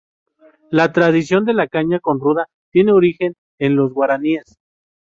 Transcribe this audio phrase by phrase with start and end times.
[0.71, 4.57] La tradición de la caña con ruda tiene origen en los guaraníes.